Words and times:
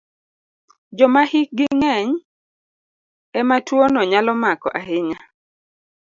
Joma 0.97 1.21
hikgi 1.31 1.65
ng'eny 1.79 2.09
e 3.39 3.41
ma 3.47 3.57
tuwono 3.65 3.99
nyalo 4.11 4.31
mako 4.41 4.67
ahinya. 4.79 5.19